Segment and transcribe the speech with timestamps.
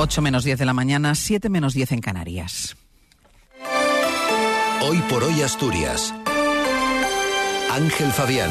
[0.00, 2.76] 8 menos 10 de la mañana, 7 menos 10 en Canarias.
[4.80, 6.14] Hoy por hoy Asturias.
[7.72, 8.48] Ángel Fabián.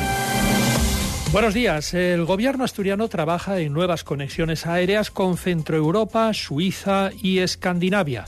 [1.31, 1.93] Buenos días.
[1.93, 8.25] El gobierno asturiano trabaja en nuevas conexiones aéreas con Centroeuropa, Suiza y Escandinavia.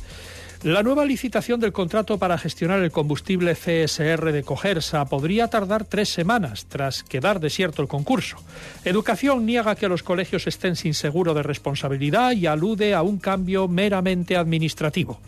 [0.63, 6.09] La nueva licitación del contrato para gestionar el combustible CSR de Cogersa podría tardar tres
[6.09, 8.35] semanas tras quedar desierto el concurso.
[8.83, 13.69] Educación niega que los colegios estén sin seguro de responsabilidad y alude a un cambio
[13.69, 15.21] meramente administrativo.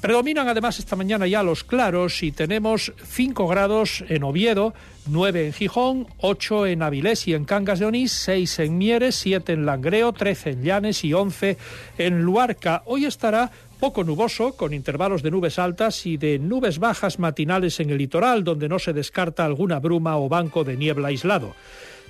[0.00, 4.72] Predominan además esta mañana ya los claros y tenemos 5 grados en Oviedo,
[5.06, 9.52] 9 en Gijón, 8 en Avilés y en Cangas de Onís, 6 en Mieres, 7
[9.52, 11.58] en Langreo, 13 en Llanes y 11
[11.98, 12.82] en Luarca.
[12.86, 17.90] Hoy estará poco nuboso, con intervalos de nubes altas y de nubes bajas matinales en
[17.90, 21.54] el litoral, donde no se descarta alguna bruma o banco de niebla aislado.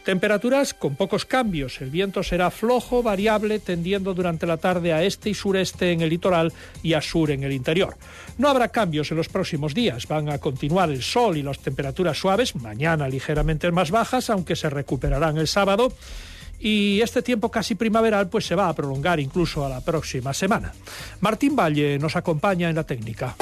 [0.05, 1.81] Temperaturas con pocos cambios.
[1.81, 6.11] El viento será flojo, variable, tendiendo durante la tarde a este y sureste en el
[6.11, 7.97] litoral y a sur en el interior.
[8.39, 10.09] No habrá cambios en los próximos días.
[10.09, 14.71] Van a continuar el sol y las temperaturas suaves, mañana ligeramente más bajas, aunque se
[14.71, 15.93] recuperarán el sábado
[16.61, 20.73] y este tiempo casi primaveral pues se va a prolongar incluso a la próxima semana.
[21.21, 23.35] Martín Valle nos acompaña en la técnica.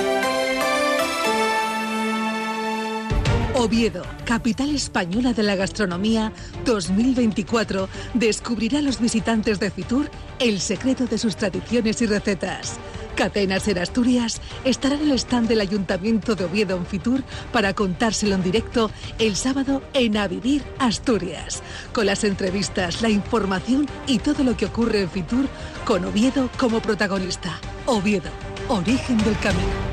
[3.59, 6.33] Oviedo, capital española de la gastronomía
[6.65, 12.79] 2024, descubrirá a los visitantes de Fitur el secreto de sus tradiciones y recetas.
[13.17, 18.37] Catenas en Asturias estará en el stand del Ayuntamiento de Oviedo en Fitur para contárselo
[18.37, 21.61] en directo el sábado en A Vivir Asturias,
[21.93, 25.49] con las entrevistas, la información y todo lo que ocurre en Fitur
[25.85, 27.59] con Oviedo como protagonista.
[27.87, 28.31] Oviedo,
[28.69, 29.88] origen del camino.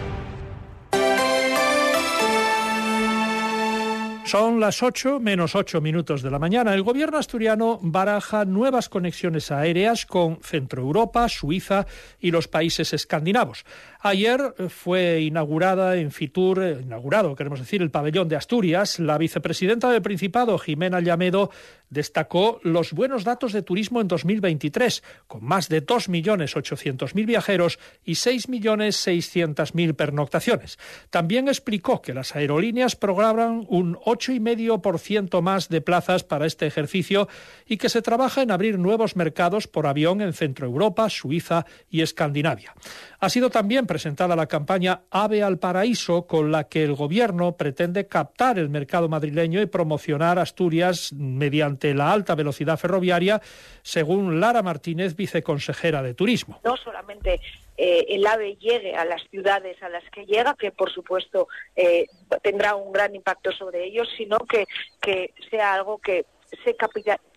[4.25, 6.73] Son las 8 menos 8 minutos de la mañana.
[6.73, 11.85] El gobierno asturiano baraja nuevas conexiones aéreas con Centroeuropa, Suiza
[12.19, 13.65] y los países escandinavos.
[13.99, 18.99] Ayer fue inaugurada en Fitur, eh, inaugurado, queremos decir, el pabellón de Asturias.
[18.99, 21.51] La vicepresidenta del Principado, Jimena Llamedo,
[21.89, 29.95] destacó los buenos datos de turismo en 2023, con más de 2.800.000 viajeros y 6.600.000
[29.95, 30.77] pernoctaciones.
[31.09, 37.27] También explicó que las aerolíneas programan un 8,5% más de plazas para este ejercicio
[37.65, 42.73] y que se trabaja en abrir nuevos mercados por avión en Centroeuropa, Suiza y Escandinavia.
[43.19, 48.07] Ha sido también presentada la campaña Ave al Paraíso, con la que el Gobierno pretende
[48.07, 53.41] captar el mercado madrileño y promocionar Asturias mediante la alta velocidad ferroviaria,
[53.81, 56.59] según Lara Martínez, viceconsejera de Turismo.
[56.63, 57.39] No solamente
[57.77, 62.07] eh, el AVE llegue a las ciudades a las que llega, que por supuesto eh,
[62.41, 64.65] tendrá un gran impacto sobre ellos, sino que,
[65.01, 66.25] que sea algo que
[66.63, 66.75] se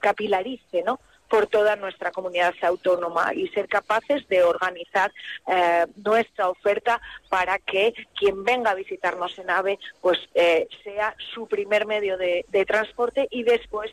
[0.00, 1.00] capilarice, ¿no?
[1.28, 5.12] por toda nuestra comunidad autónoma y ser capaces de organizar
[5.46, 11.46] eh, nuestra oferta para que quien venga a visitarnos en AVE pues eh, sea su
[11.46, 13.90] primer medio de, transporte y después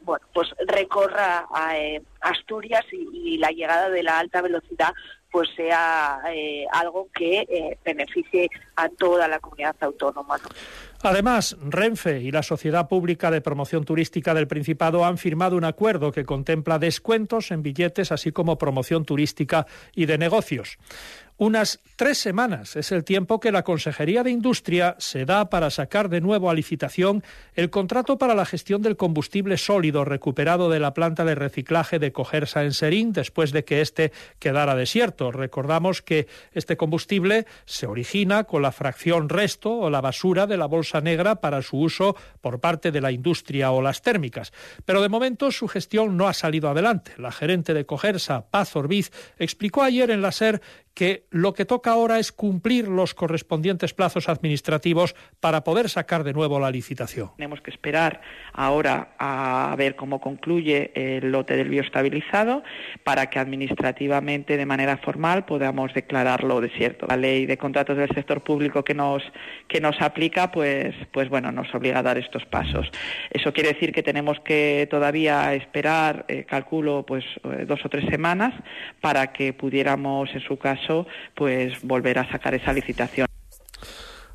[0.00, 1.74] bueno pues recorra a,
[2.20, 4.92] Asturias y, la llegada de la alta velocidad
[5.30, 6.20] pues sea
[6.72, 10.36] algo que beneficie a toda la comunidad autónoma.
[11.02, 16.10] Además, Renfe y la Sociedad Pública de Promoción Turística del Principado han firmado un acuerdo
[16.10, 20.78] que contempla descuentos en billetes, así como promoción turística y de negocios.
[21.40, 26.08] Unas tres semanas es el tiempo que la Consejería de Industria se da para sacar
[26.08, 27.22] de nuevo a licitación
[27.54, 32.10] el contrato para la gestión del combustible sólido recuperado de la planta de reciclaje de
[32.10, 34.10] Cogersa en Serín después de que éste
[34.40, 35.30] quedara desierto.
[35.30, 40.66] Recordamos que este combustible se origina con la fracción resto o la basura de la
[40.66, 44.52] bolsa negra para su uso por parte de la industria o las térmicas.
[44.84, 47.12] Pero de momento su gestión no ha salido adelante.
[47.16, 50.60] La gerente de Cogersa, Paz Orbiz, explicó ayer en la SER
[50.98, 56.32] que lo que toca ahora es cumplir los correspondientes plazos administrativos para poder sacar de
[56.32, 57.30] nuevo la licitación.
[57.36, 58.20] Tenemos que esperar
[58.52, 62.64] ahora a ver cómo concluye el lote del bioestabilizado
[63.04, 67.06] para que administrativamente, de manera formal, podamos declararlo desierto.
[67.06, 69.22] La ley de contratos del sector público que nos,
[69.68, 72.90] que nos aplica, pues, pues bueno, nos obliga a dar estos pasos.
[73.30, 78.06] Eso quiere decir que tenemos que todavía esperar, eh, calculo, pues eh, dos o tres
[78.10, 78.52] semanas
[79.00, 80.87] para que pudiéramos, en su caso,
[81.34, 83.27] pues volver a sacar esa licitación.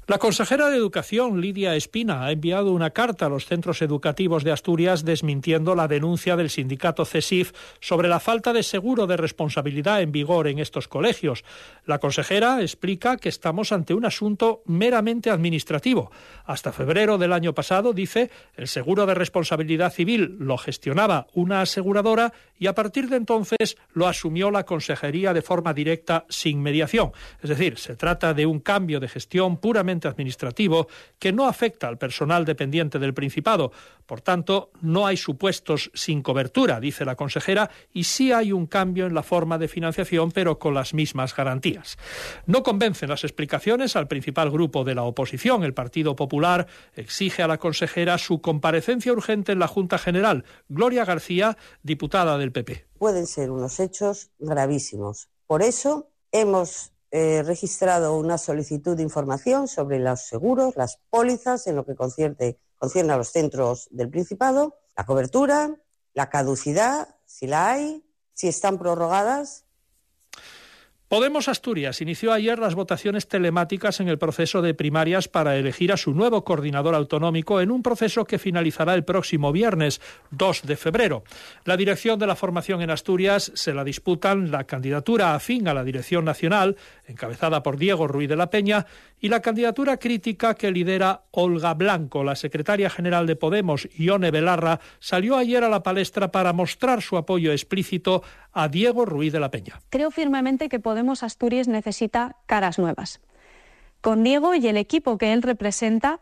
[0.05, 4.51] La consejera de Educación, Lidia Espina, ha enviado una carta a los centros educativos de
[4.51, 10.11] Asturias desmintiendo la denuncia del sindicato CESIF sobre la falta de seguro de responsabilidad en
[10.11, 11.45] vigor en estos colegios.
[11.85, 16.11] La consejera explica que estamos ante un asunto meramente administrativo.
[16.43, 22.33] Hasta febrero del año pasado, dice, el seguro de responsabilidad civil lo gestionaba una aseguradora
[22.59, 27.13] y a partir de entonces lo asumió la consejería de forma directa sin mediación.
[27.41, 30.87] Es decir, se trata de un cambio de gestión puramente administrativo
[31.19, 33.71] que no afecta al personal dependiente del Principado.
[34.05, 39.05] Por tanto, no hay supuestos sin cobertura, dice la consejera, y sí hay un cambio
[39.05, 41.97] en la forma de financiación, pero con las mismas garantías.
[42.45, 45.63] No convencen las explicaciones al principal grupo de la oposición.
[45.63, 50.43] El Partido Popular exige a la consejera su comparecencia urgente en la Junta General.
[50.69, 52.85] Gloria García, diputada del PP.
[52.97, 55.29] Pueden ser unos hechos gravísimos.
[55.47, 61.75] Por eso hemos eh, registrado una solicitud de información sobre los seguros, las pólizas en
[61.75, 65.77] lo que concierne, concierne a los centros del Principado, la cobertura,
[66.15, 69.62] la caducidad, si la hay, si están prorrogadas
[71.13, 75.97] Podemos Asturias inició ayer las votaciones telemáticas en el proceso de primarias para elegir a
[75.97, 80.01] su nuevo coordinador autonómico en un proceso que finalizará el próximo viernes
[80.31, 81.23] 2 de febrero.
[81.65, 85.83] La dirección de la formación en Asturias se la disputan la candidatura afín a la
[85.83, 88.87] dirección nacional, encabezada por Diego Ruiz de la Peña,
[89.19, 92.23] y la candidatura crítica que lidera Olga Blanco.
[92.23, 97.17] La secretaria general de Podemos, Ione Belarra, salió ayer a la palestra para mostrar su
[97.17, 99.79] apoyo explícito a Diego Ruiz de la Peña.
[99.89, 103.19] Creo firmemente que Podemos Asturias necesita caras nuevas.
[104.01, 106.19] Con Diego y el equipo que él representa,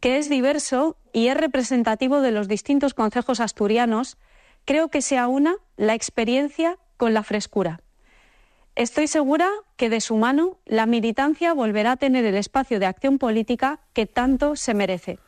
[0.00, 4.18] que es diverso y es representativo de los distintos concejos asturianos,
[4.64, 7.80] creo que se aúna la experiencia con la frescura.
[8.76, 13.18] Estoy segura que de su mano la militancia volverá a tener el espacio de acción
[13.18, 15.18] política que tanto se merece.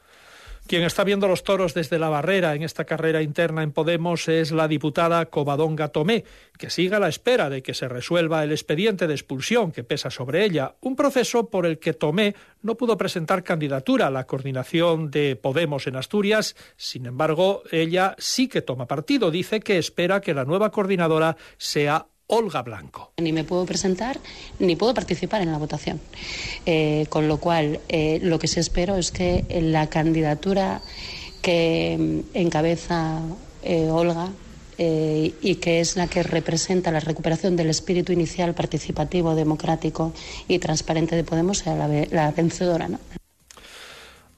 [0.66, 4.50] Quien está viendo los toros desde la barrera en esta carrera interna en Podemos es
[4.50, 6.24] la diputada Covadonga Tomé,
[6.58, 10.10] que sigue a la espera de que se resuelva el expediente de expulsión que pesa
[10.10, 15.08] sobre ella, un proceso por el que Tomé no pudo presentar candidatura a la coordinación
[15.12, 16.56] de Podemos en Asturias.
[16.76, 19.30] Sin embargo, ella sí que toma partido.
[19.30, 23.12] Dice que espera que la nueva coordinadora sea Olga Blanco.
[23.18, 24.18] Ni me puedo presentar
[24.58, 26.00] ni puedo participar en la votación.
[26.64, 30.82] Eh, con lo cual, eh, lo que sí espero es que la candidatura
[31.40, 33.20] que mm, encabeza
[33.62, 34.30] eh, Olga
[34.78, 40.12] y que es la que representa la recuperación del espíritu inicial participativo, democrático
[40.48, 42.86] y transparente de Podemos sea la, la vencedora.
[42.86, 42.98] ¿no?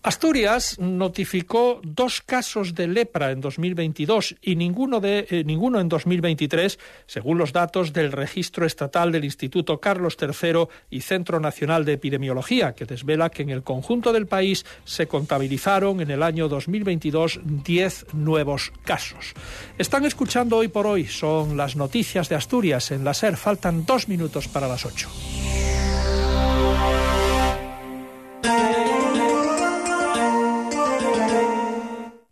[0.08, 6.78] Asturias notificó dos casos de lepra en 2022 y ninguno, de, eh, ninguno en 2023,
[7.06, 12.74] según los datos del registro estatal del Instituto Carlos III y Centro Nacional de Epidemiología,
[12.74, 18.14] que desvela que en el conjunto del país se contabilizaron en el año 2022 10
[18.14, 19.34] nuevos casos.
[19.76, 23.36] Están escuchando hoy por hoy, son las noticias de Asturias en la SER.
[23.36, 25.10] Faltan dos minutos para las ocho.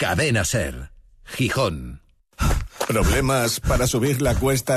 [0.08, 0.92] Cadena Ser.
[1.24, 2.00] Gijón.
[2.86, 4.74] ¿Problemas para subir la cuesta